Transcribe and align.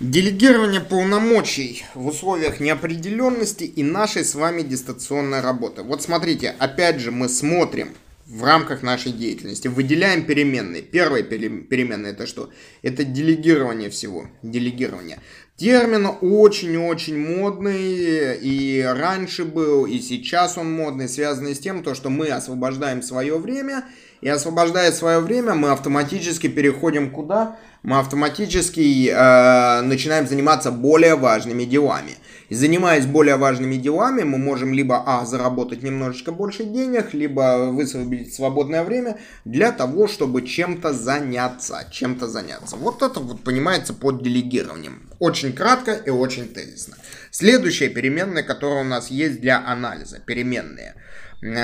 Делегирование 0.00 0.80
полномочий 0.80 1.84
в 1.94 2.06
условиях 2.06 2.60
неопределенности 2.60 3.64
и 3.64 3.82
нашей 3.82 4.24
с 4.24 4.34
вами 4.34 4.62
дистанционной 4.62 5.40
работы. 5.40 5.82
Вот 5.82 6.02
смотрите, 6.02 6.54
опять 6.58 7.00
же 7.00 7.10
мы 7.10 7.28
смотрим 7.28 7.94
в 8.28 8.44
рамках 8.44 8.82
нашей 8.82 9.12
деятельности, 9.12 9.68
выделяем 9.68 10.24
переменные. 10.24 10.82
Первая 10.82 11.22
переменная 11.22 12.12
это 12.12 12.26
что? 12.26 12.50
Это 12.82 13.02
делегирование 13.02 13.88
всего, 13.88 14.28
делегирование. 14.42 15.18
Термин 15.56 16.06
очень-очень 16.20 17.18
модный, 17.18 18.36
и 18.36 18.82
раньше 18.82 19.44
был, 19.44 19.86
и 19.86 19.98
сейчас 19.98 20.56
он 20.58 20.70
модный, 20.70 21.08
связанный 21.08 21.56
с 21.56 21.58
тем, 21.58 21.82
то, 21.82 21.94
что 21.94 22.10
мы 22.10 22.28
освобождаем 22.28 23.02
свое 23.02 23.38
время, 23.38 23.84
и 24.20 24.28
освобождая 24.28 24.92
свое 24.92 25.20
время, 25.20 25.54
мы 25.54 25.70
автоматически 25.70 26.48
переходим 26.48 27.10
куда? 27.10 27.56
Мы 27.84 27.98
автоматически 27.98 29.08
э, 29.08 29.80
начинаем 29.82 30.26
заниматься 30.26 30.72
более 30.72 31.14
важными 31.14 31.64
делами. 31.64 32.16
И 32.48 32.54
занимаясь 32.54 33.06
более 33.06 33.36
важными 33.36 33.76
делами, 33.76 34.24
мы 34.24 34.38
можем 34.38 34.72
либо 34.72 35.02
а. 35.06 35.24
заработать 35.24 35.82
немножечко 35.82 36.32
больше 36.32 36.64
денег, 36.64 37.14
либо 37.14 37.70
высвободить 37.70 38.34
свободное 38.34 38.84
время 38.84 39.18
для 39.44 39.70
того, 39.70 40.08
чтобы 40.08 40.42
чем-то 40.42 40.92
заняться. 40.92 41.86
Чем-то 41.90 42.26
заняться. 42.26 42.76
Вот 42.76 43.02
это 43.02 43.20
вот 43.20 43.44
понимается 43.44 43.92
под 43.92 44.22
делегированием. 44.22 45.08
Очень 45.18 45.52
кратко 45.52 45.92
и 45.92 46.10
очень 46.10 46.48
тезисно. 46.48 46.96
Следующая 47.30 47.90
переменная, 47.90 48.42
которая 48.42 48.80
у 48.80 48.88
нас 48.88 49.10
есть 49.10 49.40
для 49.40 49.64
анализа. 49.64 50.18
Переменные 50.18 50.94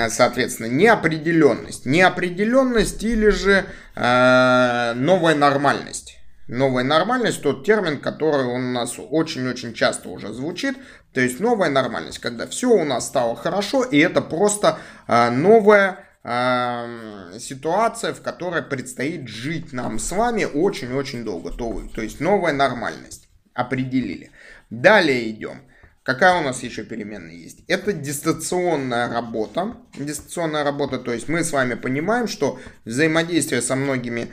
соответственно, 0.09 0.67
неопределенность. 0.67 1.85
Неопределенность 1.85 3.03
или 3.03 3.29
же 3.29 3.65
э, 3.95 4.93
новая 4.95 5.35
нормальность. 5.35 6.17
Новая 6.47 6.83
нормальность, 6.83 7.41
тот 7.41 7.65
термин, 7.65 7.99
который 7.99 8.45
у 8.45 8.59
нас 8.59 8.95
очень-очень 8.97 9.73
часто 9.73 10.09
уже 10.09 10.31
звучит. 10.31 10.77
То 11.11 11.19
есть 11.19 11.39
новая 11.39 11.69
нормальность, 11.69 12.19
когда 12.19 12.45
все 12.45 12.69
у 12.69 12.83
нас 12.85 13.07
стало 13.07 13.35
хорошо, 13.35 13.83
и 13.83 13.97
это 13.97 14.21
просто 14.21 14.77
э, 15.07 15.29
новая 15.31 16.05
э, 16.23 17.39
ситуация, 17.39 18.13
в 18.13 18.21
которой 18.21 18.61
предстоит 18.61 19.27
жить 19.27 19.73
нам 19.73 19.97
с 19.97 20.11
вами 20.11 20.45
очень-очень 20.45 21.25
долго. 21.25 21.51
То, 21.51 21.81
то 21.93 22.01
есть 22.01 22.19
новая 22.19 22.53
нормальность. 22.53 23.27
Определили. 23.53 24.31
Далее 24.69 25.29
идем. 25.31 25.61
Какая 26.05 26.39
у 26.39 26.43
нас 26.43 26.61
еще 26.61 26.83
переменная 26.83 27.33
есть? 27.33 27.63
Это 27.67 27.91
дистанционная 27.91 29.09
работа. 29.09 29.75
Дистанционная 29.97 30.63
работа, 30.63 30.99
то 30.99 31.11
есть 31.11 31.27
мы 31.27 31.43
с 31.43 31.51
вами 31.51 31.73
понимаем, 31.73 32.27
что 32.27 32.59
взаимодействие 32.85 33.63
со 33.63 33.75
многими 33.75 34.27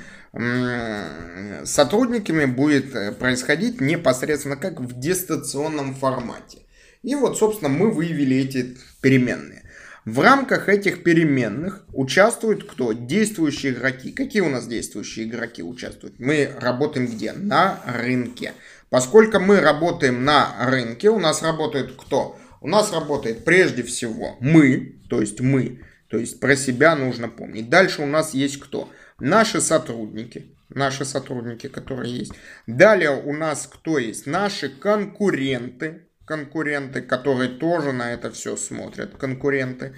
сотрудниками 1.64 2.44
будет 2.44 2.94
э, 2.94 3.12
происходить 3.12 3.80
непосредственно 3.80 4.56
как 4.56 4.80
в 4.80 4.98
дистанционном 4.98 5.94
формате. 5.94 6.58
И 7.02 7.14
вот, 7.14 7.38
собственно, 7.38 7.68
мы 7.68 7.90
выявили 7.90 8.36
эти 8.36 8.76
переменные. 9.00 9.61
В 10.04 10.18
рамках 10.18 10.68
этих 10.68 11.04
переменных 11.04 11.86
участвуют 11.92 12.68
кто? 12.68 12.92
Действующие 12.92 13.72
игроки. 13.72 14.10
Какие 14.10 14.42
у 14.42 14.48
нас 14.48 14.66
действующие 14.66 15.26
игроки 15.26 15.62
участвуют? 15.62 16.18
Мы 16.18 16.50
работаем 16.58 17.06
где? 17.06 17.32
На 17.32 17.80
рынке. 17.86 18.52
Поскольку 18.90 19.38
мы 19.38 19.60
работаем 19.60 20.24
на 20.24 20.56
рынке, 20.66 21.08
у 21.08 21.20
нас 21.20 21.40
работает 21.40 21.92
кто? 21.96 22.36
У 22.60 22.66
нас 22.68 22.92
работает 22.92 23.44
прежде 23.44 23.84
всего 23.84 24.36
мы, 24.40 25.00
то 25.08 25.20
есть 25.20 25.40
мы, 25.40 25.82
то 26.08 26.18
есть 26.18 26.40
про 26.40 26.56
себя 26.56 26.96
нужно 26.96 27.28
помнить. 27.28 27.68
Дальше 27.68 28.02
у 28.02 28.06
нас 28.06 28.34
есть 28.34 28.58
кто? 28.58 28.88
Наши 29.20 29.60
сотрудники, 29.60 30.56
наши 30.68 31.04
сотрудники, 31.04 31.68
которые 31.68 32.18
есть. 32.18 32.32
Далее 32.66 33.10
у 33.10 33.32
нас 33.32 33.68
кто 33.72 33.98
есть? 33.98 34.26
Наши 34.26 34.68
конкуренты, 34.68 36.08
конкуренты, 36.26 37.02
которые 37.02 37.50
тоже 37.50 37.92
на 37.92 38.12
это 38.12 38.30
все 38.30 38.56
смотрят, 38.56 39.16
конкуренты, 39.16 39.94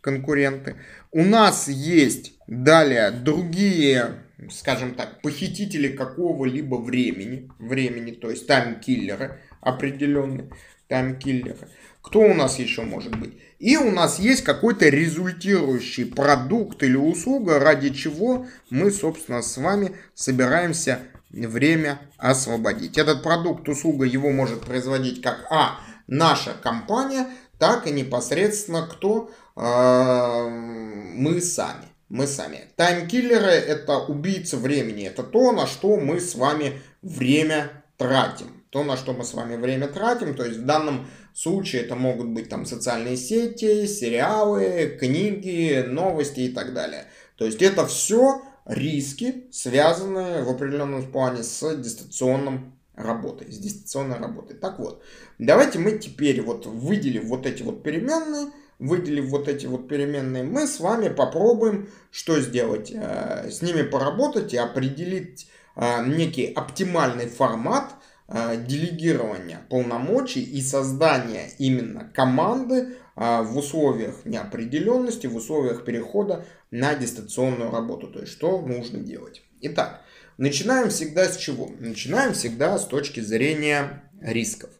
конкуренты. 0.00 0.76
У 1.12 1.22
нас 1.24 1.68
есть 1.68 2.34
далее 2.46 3.10
другие 3.10 4.26
скажем 4.50 4.94
так, 4.94 5.22
похитители 5.22 5.88
какого-либо 5.88 6.76
времени, 6.76 7.50
времени, 7.58 8.12
то 8.12 8.30
есть 8.30 8.46
таймкиллеры 8.46 9.40
определенные, 9.60 10.50
таймкиллеры. 10.88 11.68
Кто 12.02 12.20
у 12.20 12.34
нас 12.34 12.58
еще 12.58 12.82
может 12.82 13.18
быть? 13.18 13.34
И 13.58 13.76
у 13.76 13.90
нас 13.90 14.18
есть 14.18 14.44
какой-то 14.44 14.88
результирующий 14.88 16.06
продукт 16.06 16.82
или 16.82 16.96
услуга, 16.96 17.58
ради 17.58 17.90
чего 17.90 18.46
мы, 18.70 18.90
собственно, 18.90 19.42
с 19.42 19.56
вами 19.56 19.96
собираемся 20.14 21.00
время 21.36 22.00
освободить. 22.16 22.96
Этот 22.96 23.22
продукт, 23.22 23.68
услуга, 23.68 24.04
его 24.04 24.30
может 24.30 24.62
производить 24.62 25.20
как 25.22 25.46
А, 25.50 25.80
наша 26.06 26.54
компания, 26.54 27.26
так 27.58 27.86
и 27.86 27.90
непосредственно 27.90 28.86
кто? 28.86 29.30
Э, 29.56 30.48
мы 30.48 31.40
сами 31.40 31.86
мы 32.08 32.26
сами. 32.26 32.68
Таймкиллеры 32.76 33.50
это 33.50 33.98
убийцы 33.98 34.56
времени. 34.56 35.04
Это 35.04 35.22
то, 35.22 35.52
на 35.52 35.66
что 35.66 35.96
мы 35.96 36.20
с 36.20 36.34
вами 36.34 36.80
время 37.02 37.70
тратим. 37.96 38.64
То, 38.70 38.84
на 38.84 38.96
что 38.96 39.12
мы 39.12 39.24
с 39.24 39.34
вами 39.34 39.56
время 39.56 39.88
тратим. 39.88 40.34
То 40.34 40.44
есть 40.44 40.58
в 40.58 40.64
данном 40.64 41.08
случае 41.34 41.82
это 41.82 41.96
могут 41.96 42.28
быть 42.28 42.48
там 42.48 42.64
социальные 42.64 43.16
сети, 43.16 43.86
сериалы, 43.86 44.96
книги, 45.00 45.84
новости 45.86 46.40
и 46.40 46.48
так 46.48 46.72
далее. 46.74 47.06
То 47.36 47.44
есть 47.44 47.60
это 47.60 47.86
все 47.86 48.42
риски, 48.66 49.46
связанные 49.50 50.42
в 50.42 50.50
определенном 50.50 51.10
плане 51.10 51.42
с 51.42 51.76
дистанционным 51.76 52.76
работой, 52.94 53.52
с 53.52 53.58
дистанционной 53.58 54.18
работой. 54.18 54.56
Так 54.56 54.78
вот, 54.78 55.02
давайте 55.38 55.78
мы 55.78 55.92
теперь 55.92 56.40
вот 56.42 56.66
выделим 56.66 57.26
вот 57.26 57.46
эти 57.46 57.62
вот 57.62 57.82
переменные, 57.82 58.50
выделив 58.78 59.26
вот 59.26 59.48
эти 59.48 59.66
вот 59.66 59.88
переменные, 59.88 60.42
мы 60.42 60.66
с 60.66 60.80
вами 60.80 61.08
попробуем 61.08 61.88
что 62.10 62.40
сделать? 62.40 62.90
Э, 62.92 63.48
с 63.50 63.62
ними 63.62 63.82
поработать 63.82 64.52
и 64.54 64.56
определить 64.56 65.48
э, 65.76 66.04
некий 66.06 66.46
оптимальный 66.46 67.28
формат 67.28 67.94
э, 68.28 68.56
делегирования 68.66 69.60
полномочий 69.70 70.42
и 70.42 70.60
создания 70.60 71.50
именно 71.58 72.10
команды 72.14 72.96
в 73.16 73.56
условиях 73.56 74.24
неопределенности, 74.24 75.26
в 75.26 75.36
условиях 75.36 75.84
перехода 75.84 76.44
на 76.70 76.94
дистанционную 76.94 77.70
работу. 77.70 78.08
То 78.08 78.20
есть, 78.20 78.32
что 78.32 78.60
нужно 78.60 79.00
делать. 79.00 79.42
Итак, 79.62 80.02
начинаем 80.36 80.90
всегда 80.90 81.24
с 81.26 81.36
чего? 81.36 81.70
Начинаем 81.80 82.34
всегда 82.34 82.78
с 82.78 82.86
точки 82.86 83.20
зрения 83.20 84.02
рисков. 84.20 84.70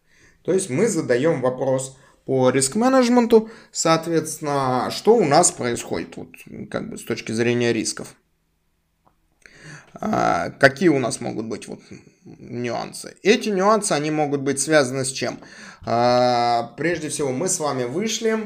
То 0.43 0.53
есть, 0.53 0.71
мы 0.71 0.87
задаем 0.87 1.41
вопрос– 1.41 1.97
по 2.27 2.51
риск-менеджменту. 2.51 3.49
Соответственно, 3.73 4.91
что 4.91 5.17
у 5.17 5.25
нас 5.25 5.53
происходит 5.53 6.17
вот, 6.17 6.29
как 6.71 6.91
бы 6.91 6.99
с 6.99 7.05
точки 7.05 7.33
зрения 7.33 7.73
рисков? 7.73 8.15
А, 10.01 10.51
какие 10.51 10.89
у 10.89 10.99
нас 10.99 11.21
могут 11.21 11.47
быть 11.47 11.69
вот 11.69 11.81
нюансы? 12.25 13.17
Эти 13.23 13.49
нюансы, 13.49 13.93
они 13.93 14.11
могут 14.11 14.41
быть 14.41 14.61
связаны 14.61 15.05
с 15.05 15.13
чем? 15.13 15.39
А, 15.85 16.75
прежде 16.77 17.09
всего, 17.09 17.33
мы 17.33 17.49
с 17.49 17.59
вами 17.61 17.85
вышли 17.85 18.39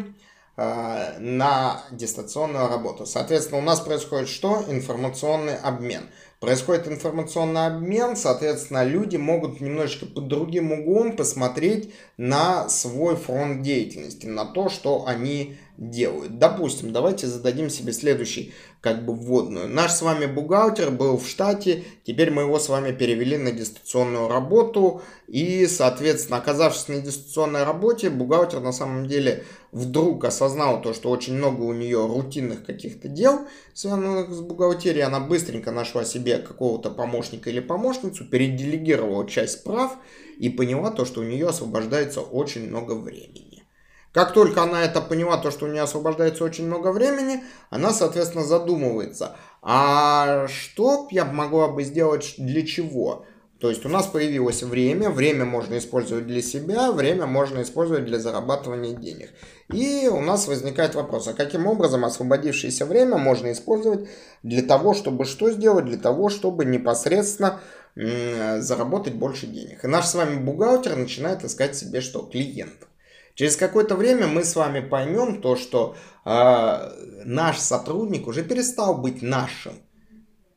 а, 0.56 1.16
на 1.18 1.82
дистанционную 1.90 2.68
работу. 2.68 3.06
Соответственно, 3.06 3.58
у 3.58 3.64
нас 3.64 3.80
происходит 3.80 4.28
что? 4.28 4.64
Информационный 4.68 5.56
обмен 5.56 6.02
происходит 6.40 6.88
информационный 6.88 7.66
обмен, 7.66 8.16
соответственно, 8.16 8.82
люди 8.82 9.16
могут 9.16 9.60
немножечко 9.60 10.06
под 10.06 10.26
другим 10.26 10.72
углом 10.72 11.14
посмотреть 11.14 11.92
на 12.16 12.68
свой 12.68 13.14
фронт 13.16 13.62
деятельности, 13.62 14.26
на 14.26 14.46
то, 14.46 14.70
что 14.70 15.04
они 15.06 15.58
делают. 15.80 16.38
Допустим, 16.38 16.92
давайте 16.92 17.26
зададим 17.26 17.70
себе 17.70 17.92
следующий 17.92 18.52
как 18.82 19.04
бы 19.04 19.14
вводную. 19.14 19.66
Наш 19.66 19.92
с 19.92 20.02
вами 20.02 20.26
бухгалтер 20.26 20.90
был 20.90 21.16
в 21.16 21.26
штате, 21.26 21.84
теперь 22.04 22.30
мы 22.30 22.42
его 22.42 22.58
с 22.58 22.68
вами 22.68 22.92
перевели 22.92 23.38
на 23.38 23.50
дистанционную 23.50 24.28
работу, 24.28 25.02
и, 25.26 25.66
соответственно, 25.66 26.38
оказавшись 26.38 26.88
на 26.88 27.00
дистанционной 27.00 27.64
работе, 27.64 28.10
бухгалтер 28.10 28.60
на 28.60 28.72
самом 28.72 29.06
деле 29.06 29.44
вдруг 29.72 30.24
осознал 30.24 30.82
то, 30.82 30.92
что 30.92 31.10
очень 31.10 31.34
много 31.34 31.62
у 31.62 31.72
нее 31.72 32.06
рутинных 32.06 32.64
каких-то 32.64 33.08
дел, 33.08 33.46
связанных 33.72 34.30
с 34.30 34.40
бухгалтерией, 34.40 35.04
она 35.04 35.20
быстренько 35.20 35.70
нашла 35.72 36.04
себе 36.04 36.29
какого-то 36.38 36.90
помощника 36.90 37.50
или 37.50 37.60
помощницу, 37.60 38.24
переделегировала 38.24 39.28
часть 39.28 39.64
прав 39.64 39.96
и 40.38 40.48
поняла 40.48 40.90
то, 40.90 41.04
что 41.04 41.20
у 41.20 41.24
нее 41.24 41.48
освобождается 41.48 42.20
очень 42.20 42.68
много 42.68 42.94
времени. 42.94 43.64
Как 44.12 44.32
только 44.32 44.62
она 44.62 44.82
это 44.82 45.00
поняла, 45.00 45.38
то, 45.38 45.50
что 45.50 45.66
у 45.66 45.68
нее 45.68 45.82
освобождается 45.82 46.44
очень 46.44 46.66
много 46.66 46.90
времени, 46.90 47.44
она, 47.70 47.92
соответственно, 47.92 48.44
задумывается, 48.44 49.36
а 49.62 50.48
что 50.48 51.06
я 51.10 51.24
могла 51.24 51.68
бы 51.68 51.84
сделать 51.84 52.34
для 52.36 52.66
чего? 52.66 53.24
То 53.60 53.68
есть 53.68 53.84
у 53.84 53.90
нас 53.90 54.06
появилось 54.06 54.62
время, 54.62 55.10
время 55.10 55.44
можно 55.44 55.76
использовать 55.76 56.26
для 56.26 56.40
себя, 56.40 56.92
время 56.92 57.26
можно 57.26 57.60
использовать 57.60 58.06
для 58.06 58.18
зарабатывания 58.18 58.96
денег. 58.96 59.30
И 59.70 60.08
у 60.08 60.20
нас 60.20 60.48
возникает 60.48 60.94
вопрос, 60.94 61.28
а 61.28 61.34
каким 61.34 61.66
образом 61.66 62.06
освободившееся 62.06 62.86
время 62.86 63.18
можно 63.18 63.52
использовать 63.52 64.08
для 64.42 64.62
того, 64.62 64.94
чтобы 64.94 65.26
что 65.26 65.50
сделать? 65.50 65.84
Для 65.84 65.98
того, 65.98 66.30
чтобы 66.30 66.64
непосредственно 66.64 67.60
заработать 67.94 69.14
больше 69.14 69.46
денег. 69.46 69.84
И 69.84 69.88
наш 69.88 70.06
с 70.06 70.14
вами 70.14 70.38
бухгалтер 70.38 70.96
начинает 70.96 71.44
искать 71.44 71.76
себе 71.76 72.00
что? 72.00 72.22
Клиентов. 72.22 72.88
Через 73.34 73.56
какое-то 73.56 73.94
время 73.94 74.26
мы 74.26 74.44
с 74.44 74.56
вами 74.56 74.80
поймем 74.80 75.40
то, 75.40 75.56
что 75.56 75.96
э, 76.24 76.90
наш 77.24 77.58
сотрудник 77.58 78.26
уже 78.26 78.42
перестал 78.42 78.96
быть 78.96 79.22
нашим. 79.22 79.74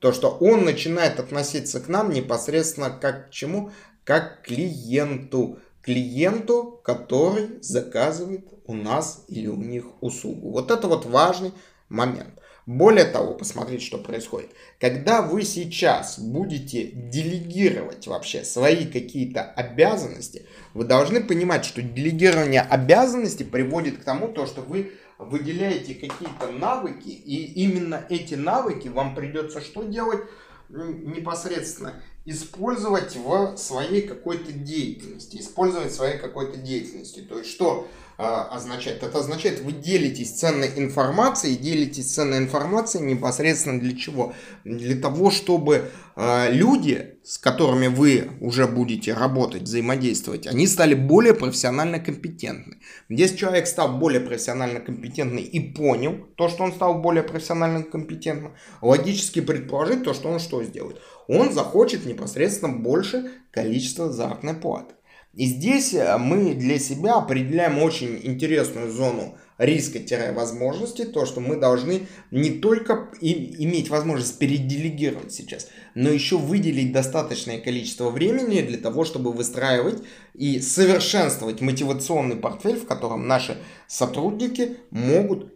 То, 0.03 0.11
что 0.11 0.31
он 0.31 0.65
начинает 0.65 1.17
относиться 1.21 1.79
к 1.79 1.87
нам 1.87 2.09
непосредственно 2.09 2.89
как 2.89 3.29
к 3.29 3.31
чему? 3.31 3.71
Как 4.03 4.41
к 4.41 4.47
клиенту. 4.47 5.59
Клиенту, 5.81 6.81
который 6.83 7.61
заказывает 7.61 8.45
у 8.65 8.73
нас 8.73 9.23
или 9.29 9.47
у 9.47 9.55
них 9.55 9.85
услугу. 10.01 10.49
Вот 10.49 10.71
это 10.71 10.89
вот 10.89 11.05
важный 11.05 11.53
момент. 11.87 12.33
Более 12.65 13.05
того, 13.05 13.33
посмотрите, 13.33 13.85
что 13.85 13.97
происходит. 13.97 14.49
Когда 14.77 15.21
вы 15.21 15.43
сейчас 15.43 16.19
будете 16.19 16.87
делегировать 16.87 18.05
вообще 18.05 18.43
свои 18.43 18.85
какие-то 18.85 19.41
обязанности, 19.41 20.45
вы 20.73 20.83
должны 20.83 21.23
понимать, 21.23 21.63
что 21.63 21.81
делегирование 21.81 22.61
обязанностей 22.61 23.45
приводит 23.45 23.99
к 23.99 24.03
тому, 24.03 24.27
то, 24.27 24.47
что 24.47 24.59
вы 24.59 24.91
выделяете 25.23 25.95
какие-то 25.95 26.51
навыки, 26.51 27.09
и 27.09 27.63
именно 27.63 28.05
эти 28.09 28.35
навыки 28.35 28.87
вам 28.87 29.15
придется 29.15 29.61
что 29.61 29.83
делать 29.83 30.21
непосредственно? 30.69 32.01
Использовать 32.25 33.15
в 33.15 33.57
своей 33.57 34.07
какой-то 34.07 34.51
деятельности. 34.53 35.37
Использовать 35.37 35.91
в 35.91 35.95
своей 35.95 36.17
какой-то 36.17 36.57
деятельности. 36.57 37.19
То 37.19 37.39
есть 37.39 37.51
что? 37.51 37.87
А, 38.17 38.43
означает? 38.51 39.01
Это 39.01 39.19
означает, 39.19 39.61
вы 39.61 39.71
делитесь 39.71 40.33
ценной 40.33 40.71
информацией, 40.75 41.55
делитесь 41.55 42.13
ценной 42.13 42.37
информацией 42.37 43.03
непосредственно 43.05 43.79
для 43.79 43.97
чего? 43.97 44.33
Для 44.63 44.95
того, 44.95 45.31
чтобы 45.31 45.89
а, 46.15 46.47
люди, 46.49 47.15
с 47.23 47.39
которыми 47.39 47.87
вы 47.87 48.29
уже 48.39 48.67
будете 48.67 49.13
работать, 49.13 49.63
взаимодействовать, 49.63 50.45
они 50.45 50.67
стали 50.67 50.93
более 50.93 51.33
профессионально 51.33 51.99
компетентны. 51.99 52.77
Если 53.09 53.35
человек 53.35 53.65
стал 53.65 53.97
более 53.97 54.21
профессионально 54.21 54.79
компетентный 54.79 55.41
и 55.41 55.73
понял 55.73 56.27
то, 56.35 56.49
что 56.49 56.63
он 56.63 56.73
стал 56.73 57.01
более 57.01 57.23
профессионально 57.23 57.81
компетентным, 57.81 58.53
логически 58.81 59.41
предположить 59.41 60.03
то, 60.03 60.13
что 60.13 60.29
он 60.29 60.39
что 60.39 60.63
сделает? 60.63 61.01
Он 61.27 61.51
захочет 61.51 62.05
непосредственно 62.05 62.73
больше 62.73 63.31
количества 63.51 64.11
заработной 64.11 64.53
платы. 64.53 64.93
И 65.33 65.45
здесь 65.45 65.93
э, 65.93 66.17
мы 66.17 66.53
для 66.53 66.77
себя 66.77 67.15
определяем 67.15 67.79
очень 67.79 68.19
интересную 68.23 68.91
зону 68.91 69.35
риска-возможности, 69.57 71.05
то, 71.05 71.25
что 71.25 71.39
мы 71.39 71.55
должны 71.55 72.07
не 72.31 72.51
только 72.51 73.09
иметь 73.21 73.89
возможность 73.89 74.37
переделегировать 74.39 75.31
сейчас, 75.31 75.69
но 75.95 76.09
еще 76.09 76.37
выделить 76.37 76.91
достаточное 76.91 77.59
количество 77.59 78.09
времени 78.09 78.61
для 78.61 78.77
того, 78.77 79.05
чтобы 79.05 79.31
выстраивать 79.31 80.03
и 80.33 80.59
совершенствовать 80.59 81.61
мотивационный 81.61 82.35
портфель, 82.35 82.77
в 82.77 82.87
котором 82.87 83.27
наши 83.27 83.57
сотрудники 83.87 84.77
могут 84.89 85.52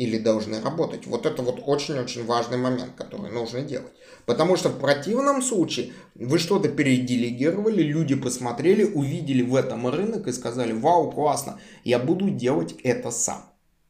или 0.00 0.16
должны 0.16 0.62
работать. 0.62 1.06
Вот 1.06 1.26
это 1.26 1.42
вот 1.42 1.60
очень-очень 1.66 2.24
важный 2.24 2.56
момент, 2.56 2.92
который 2.96 3.30
нужно 3.30 3.60
делать. 3.60 3.92
Потому 4.24 4.56
что 4.56 4.70
в 4.70 4.80
противном 4.80 5.42
случае 5.42 5.92
вы 6.14 6.38
что-то 6.38 6.70
переделегировали, 6.70 7.82
люди 7.82 8.14
посмотрели, 8.14 8.84
увидели 8.84 9.42
в 9.42 9.54
этом 9.54 9.86
рынок 9.88 10.26
и 10.26 10.32
сказали, 10.32 10.72
вау, 10.72 11.10
классно, 11.12 11.60
я 11.84 11.98
буду 11.98 12.30
делать 12.30 12.76
это 12.82 13.10
сам. 13.10 13.44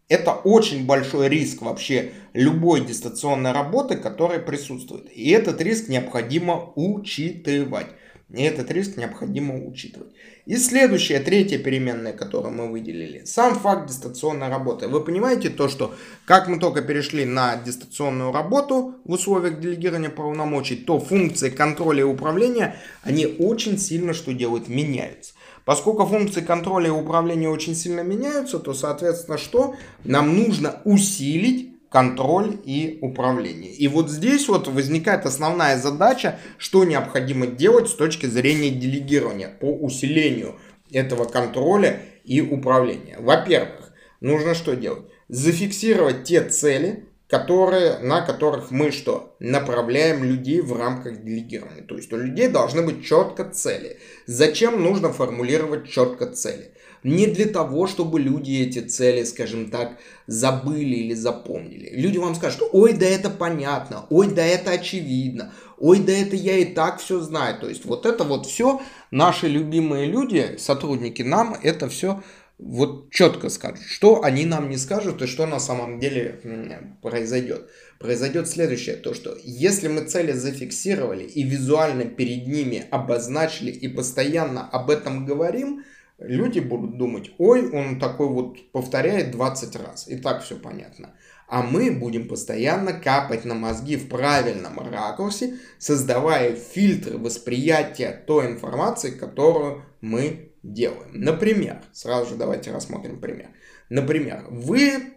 Это 0.09 0.33
очень 0.33 0.85
большой 0.85 1.29
риск 1.29 1.63
вообще 1.63 2.11
любой 2.33 2.85
дистанционной 2.85 3.53
работы, 3.53 3.95
которая 3.95 4.41
присутствует. 4.41 5.17
И 5.17 5.31
этот 5.31 5.61
риск 5.61 5.89
необходимо 5.89 6.73
учитывать. 6.75 7.87
И 8.33 8.43
этот 8.43 8.71
риск 8.71 8.97
необходимо 8.97 9.57
учитывать. 9.67 10.13
И 10.47 10.57
следующая, 10.57 11.19
третья 11.19 11.59
переменная, 11.59 12.13
которую 12.13 12.55
мы 12.55 12.71
выделили. 12.71 13.25
Сам 13.25 13.59
факт 13.59 13.89
дистанционной 13.89 14.49
работы. 14.49 14.87
Вы 14.87 15.01
понимаете 15.01 15.51
то, 15.51 15.69
что 15.69 15.95
как 16.27 16.47
мы 16.47 16.61
только 16.61 16.83
перешли 16.83 17.25
на 17.25 17.57
дистанционную 17.57 18.31
работу 18.33 18.95
в 19.05 19.13
условиях 19.13 19.59
делегирования 19.59 20.11
полномочий, 20.11 20.77
то 20.77 21.01
функции 21.01 21.51
контроля 21.51 22.01
и 22.01 22.05
управления, 22.05 22.77
они 23.03 23.27
очень 23.27 23.79
сильно 23.79 24.15
что 24.15 24.33
делают? 24.33 24.69
Меняются. 24.69 25.33
Поскольку 25.65 26.07
функции 26.07 26.41
контроля 26.41 26.89
и 26.89 26.91
управления 26.91 27.49
очень 27.49 27.75
сильно 27.75 28.01
меняются, 28.01 28.59
то, 28.59 28.75
соответственно, 28.75 29.39
что? 29.39 29.75
Нам 30.05 30.37
нужно 30.37 30.81
усилить 30.85 31.70
контроль 31.91 32.57
и 32.65 32.99
управление. 33.03 33.73
И 33.73 33.89
вот 33.89 34.11
здесь 34.11 34.49
вот 34.49 34.69
возникает 34.69 35.27
основная 35.27 35.77
задача, 35.77 36.39
что 36.57 36.85
необходимо 36.85 37.47
делать 37.47 37.89
с 37.89 37.95
точки 37.95 38.27
зрения 38.27 38.71
делегирования 38.71 39.49
по 39.49 39.67
усилению 39.67 40.57
этого 40.93 41.25
контроля 41.25 42.01
и 42.25 42.41
управления. 42.41 43.17
Во-первых, 43.19 43.93
нужно 44.21 44.55
что 44.55 44.77
делать? 44.77 45.05
Зафиксировать 45.29 46.25
те 46.25 46.43
цели, 46.45 47.09
которые, 47.29 47.99
на 47.99 48.23
которых 48.23 48.71
мы 48.71 48.91
что? 48.91 49.37
Направляем 49.41 50.25
людей 50.25 50.61
в 50.61 50.77
рамках 50.77 51.23
делегирования. 51.23 51.83
То 51.83 51.97
есть 51.97 52.13
у 52.13 52.17
людей 52.17 52.49
должны 52.49 52.83
быть 52.83 53.05
четко 53.05 53.49
цели. 53.49 53.99
Зачем 54.27 54.83
нужно 54.83 55.13
формулировать 55.13 55.89
четко 55.89 56.27
цели? 56.27 56.73
Не 57.03 57.27
для 57.27 57.47
того, 57.47 57.87
чтобы 57.87 58.21
люди 58.21 58.53
эти 58.53 58.81
цели, 58.81 59.25
скажем 59.25 59.71
так, 59.71 59.99
забыли 60.27 60.97
или 60.97 61.15
запомнили. 61.15 61.91
Люди 61.93 62.19
вам 62.19 62.35
скажут, 62.35 62.63
ой, 62.73 62.93
да 62.93 63.07
это 63.07 63.31
понятно, 63.31 64.07
ой, 64.11 64.29
да 64.29 64.45
это 64.45 64.73
очевидно, 64.73 65.53
ой, 65.79 66.01
да 66.01 66.13
это 66.13 66.37
я 66.37 66.59
и 66.59 66.65
так 66.65 67.01
все 67.01 67.21
знаю. 67.21 67.59
То 67.61 67.69
есть 67.69 67.85
вот 67.85 68.07
это 68.07 68.25
вот 68.25 68.47
все 68.47 68.81
наши 69.11 69.49
любимые 69.49 70.07
люди, 70.07 70.57
сотрудники 70.59 71.23
нам 71.23 71.57
это 71.63 71.89
все 71.89 72.23
вот 72.63 73.11
четко 73.11 73.49
скажут, 73.49 73.85
что 73.87 74.23
они 74.23 74.45
нам 74.45 74.69
не 74.69 74.77
скажут 74.77 75.23
и 75.23 75.27
что 75.27 75.47
на 75.47 75.59
самом 75.59 75.99
деле 75.99 76.95
произойдет. 77.01 77.71
Произойдет 77.99 78.49
следующее, 78.49 78.97
то 78.97 79.15
что 79.15 79.37
если 79.43 79.89
мы 79.89 80.05
цели 80.05 80.33
зафиксировали 80.33 81.25
и 81.25 81.43
визуально 81.43 82.05
перед 82.05 82.47
ними 82.47 82.87
обозначили 82.91 83.71
и 83.71 83.89
постоянно 83.89 84.67
об 84.69 84.91
этом 84.91 85.27
говорим, 85.27 85.85
люди 86.21 86.61
будут 86.61 86.99
думать, 86.99 87.31
ой, 87.39 87.71
он 87.71 87.99
такой 87.99 88.29
вот 88.29 88.71
повторяет 88.73 89.31
20 89.33 89.77
раз, 89.77 90.09
и 90.09 90.17
так 90.17 90.43
все 90.43 90.57
понятно. 90.57 91.15
А 91.49 91.63
мы 91.63 91.91
будем 91.91 92.29
постоянно 92.29 92.93
капать 92.93 93.45
на 93.45 93.55
мозги 93.55 93.97
в 93.97 94.09
правильном 94.09 94.79
ракурсе, 94.79 95.59
создавая 95.79 96.55
фильтры 96.55 97.19
восприятия 97.19 98.13
той 98.25 98.47
информации, 98.47 99.11
которую 99.11 99.83
мы 100.01 100.53
делаем. 100.63 101.11
Например, 101.13 101.83
сразу 101.93 102.31
же 102.31 102.37
давайте 102.37 102.71
рассмотрим 102.71 103.21
пример. 103.21 103.49
Например, 103.89 104.45
вы, 104.49 105.15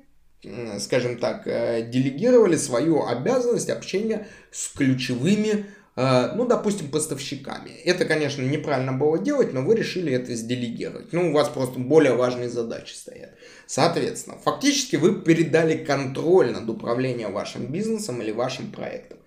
скажем 0.80 1.20
так, 1.20 1.46
э, 1.46 1.88
делегировали 1.88 2.56
свою 2.56 3.06
обязанность 3.06 3.70
общения 3.70 4.28
с 4.52 4.70
ключевыми 4.70 5.66
ну, 5.96 6.46
допустим, 6.46 6.90
поставщиками. 6.90 7.70
Это, 7.86 8.06
конечно, 8.06 8.42
неправильно 8.42 8.94
было 8.94 9.20
делать, 9.20 9.54
но 9.54 9.62
вы 9.62 9.76
решили 9.76 10.12
это 10.12 10.34
сделегировать. 10.34 11.14
Ну, 11.14 11.30
у 11.30 11.34
вас 11.34 11.50
просто 11.50 11.80
более 11.80 12.16
важные 12.16 12.50
задачи 12.50 12.94
стоят. 12.94 13.38
Соответственно, 13.68 14.38
фактически 14.44 14.96
вы 14.96 15.22
передали 15.22 15.84
контроль 15.84 16.52
над 16.52 16.68
управлением 16.68 17.34
вашим 17.34 17.68
бизнесом 17.68 18.22
или 18.22 18.32
вашим 18.32 18.72
проектом. 18.72 19.20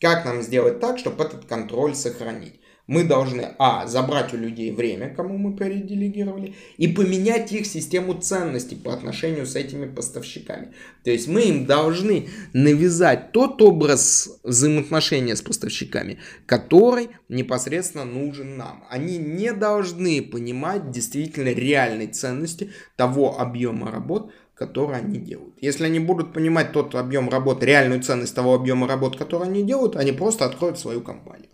Как 0.00 0.24
нам 0.24 0.42
сделать 0.42 0.80
так, 0.80 0.98
чтобы 0.98 1.24
этот 1.24 1.44
контроль 1.44 1.94
сохранить? 1.94 2.60
Мы 2.86 3.04
должны, 3.04 3.54
а, 3.58 3.86
забрать 3.86 4.34
у 4.34 4.36
людей 4.36 4.70
время, 4.70 5.14
кому 5.14 5.38
мы 5.38 5.56
переделегировали, 5.56 6.54
и 6.76 6.88
поменять 6.88 7.50
их 7.52 7.66
систему 7.66 8.14
ценностей 8.14 8.76
по 8.76 8.92
отношению 8.92 9.46
с 9.46 9.56
этими 9.56 9.86
поставщиками. 9.86 10.72
То 11.02 11.10
есть 11.10 11.26
мы 11.26 11.42
им 11.42 11.66
должны 11.66 12.28
навязать 12.52 13.32
тот 13.32 13.62
образ 13.62 14.38
взаимоотношения 14.42 15.34
с 15.34 15.42
поставщиками, 15.42 16.18
который 16.46 17.08
непосредственно 17.28 18.04
нужен 18.04 18.58
нам. 18.58 18.84
Они 18.90 19.16
не 19.16 19.52
должны 19.52 20.20
понимать 20.22 20.90
действительно 20.90 21.48
реальной 21.48 22.08
ценности 22.08 22.70
того 22.96 23.40
объема 23.40 23.90
работ, 23.90 24.30
который 24.54 24.98
они 24.98 25.18
делают. 25.18 25.54
Если 25.60 25.84
они 25.84 26.00
будут 26.00 26.32
понимать 26.32 26.72
тот 26.72 26.94
объем 26.94 27.28
работ, 27.28 27.64
реальную 27.64 28.02
ценность 28.02 28.34
того 28.34 28.54
объема 28.54 28.86
работ, 28.86 29.16
который 29.16 29.48
они 29.48 29.62
делают, 29.62 29.96
они 29.96 30.12
просто 30.12 30.44
откроют 30.44 30.78
свою 30.78 31.00
компанию. 31.00 31.48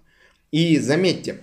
И 0.50 0.78
заметьте, 0.78 1.42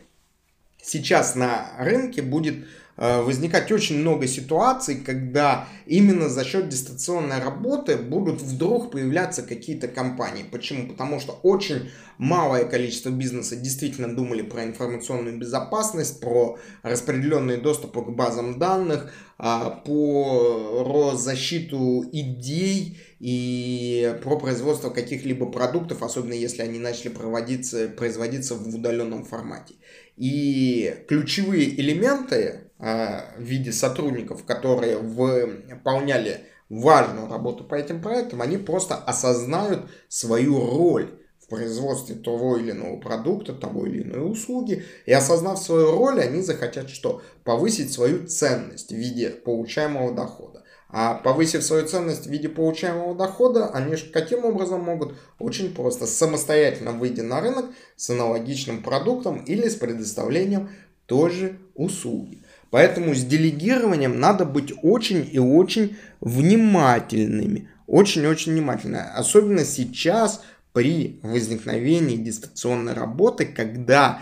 сейчас 0.81 1.35
на 1.35 1.71
рынке 1.79 2.21
будет 2.21 2.65
Э, 2.97 3.21
возникать 3.21 3.71
очень 3.71 3.99
много 3.99 4.25
ситуаций, 4.25 4.95
когда 4.95 5.67
именно 5.85 6.29
за 6.29 6.43
счет 6.43 6.67
дистанционной 6.67 7.39
работы 7.39 7.95
будут 7.95 8.41
вдруг 8.41 8.91
появляться 8.91 9.43
какие-то 9.43 9.87
компании. 9.87 10.43
Почему? 10.51 10.87
Потому 10.87 11.19
что 11.19 11.33
очень 11.43 11.91
малое 12.17 12.65
количество 12.65 13.09
бизнеса 13.09 13.55
действительно 13.55 14.15
думали 14.15 14.41
про 14.41 14.63
информационную 14.63 15.37
безопасность, 15.37 16.19
про 16.19 16.57
распределенный 16.81 17.57
доступ 17.57 18.03
к 18.03 18.09
базам 18.09 18.57
данных, 18.57 19.13
а, 19.37 19.69
по 19.69 21.13
защиту 21.15 22.03
идей 22.11 22.97
и 23.19 24.17
про 24.23 24.37
производство 24.37 24.89
каких-либо 24.89 25.47
продуктов, 25.47 26.03
особенно 26.03 26.33
если 26.33 26.61
они 26.61 26.79
начали 26.79 27.09
проводиться, 27.09 27.87
производиться 27.89 28.55
в 28.55 28.67
удаленном 28.73 29.25
формате. 29.25 29.75
И 30.17 31.03
ключевые 31.07 31.79
элементы 31.79 32.71
а, 32.79 33.33
в 33.37 33.41
виде 33.41 33.71
сотрудников, 33.71 34.45
которые 34.45 34.97
выполняли 34.97 36.41
важную 36.69 37.27
работу 37.27 37.63
по 37.63 37.75
этим 37.75 38.01
проектам, 38.01 38.41
они 38.41 38.57
просто 38.57 38.95
осознают 38.95 39.89
свою 40.09 40.59
роль 40.59 41.19
в 41.39 41.49
производстве 41.49 42.15
того 42.15 42.57
или 42.57 42.71
иного 42.71 42.99
продукта, 42.99 43.53
того 43.53 43.85
или 43.85 44.03
иной 44.03 44.31
услуги. 44.31 44.83
И 45.05 45.13
осознав 45.13 45.59
свою 45.59 45.91
роль, 45.91 46.19
они 46.19 46.41
захотят 46.41 46.89
что? 46.89 47.21
Повысить 47.43 47.93
свою 47.93 48.27
ценность 48.27 48.91
в 48.91 48.95
виде 48.95 49.29
получаемого 49.29 50.13
дохода. 50.13 50.63
А 50.89 51.15
повысив 51.15 51.63
свою 51.63 51.85
ценность 51.85 52.27
в 52.27 52.29
виде 52.29 52.47
получаемого 52.47 53.13
дохода, 53.13 53.67
они 53.67 53.95
каким 54.13 54.45
образом 54.45 54.81
могут? 54.81 55.15
Очень 55.37 55.73
просто. 55.73 56.07
Самостоятельно 56.07 56.93
выйти 56.93 57.21
на 57.21 57.41
рынок 57.41 57.65
с 57.97 58.09
аналогичным 58.09 58.81
продуктом 58.81 59.37
или 59.37 59.67
с 59.67 59.75
предоставлением 59.75 60.69
той 61.05 61.31
же 61.31 61.57
услуги. 61.75 62.39
Поэтому 62.69 63.13
с 63.13 63.23
делегированием 63.23 64.19
надо 64.19 64.45
быть 64.45 64.73
очень 64.81 65.27
и 65.31 65.39
очень 65.39 65.97
внимательными. 66.21 67.69
Очень-очень 67.87 68.53
внимательно. 68.53 69.13
Особенно 69.13 69.63
сейчас 69.63 70.41
при 70.77 71.19
возникновении 71.23 72.17
дистанционной 72.17 72.93
работы, 72.93 73.47
когда, 73.47 74.21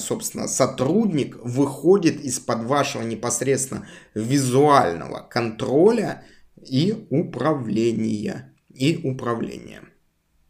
собственно, 0.00 0.48
сотрудник 0.48 1.36
выходит 1.36 2.20
из-под 2.20 2.64
вашего 2.64 3.02
непосредственно 3.02 3.86
визуального 4.12 5.20
контроля 5.20 6.24
и 6.60 7.06
управления. 7.10 8.56
И 8.74 9.00
управления. 9.04 9.82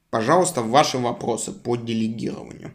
Пожалуйста, 0.08 0.62
ваши 0.62 0.96
вопросы 0.96 1.52
по 1.52 1.76
делегированию. 1.76 2.72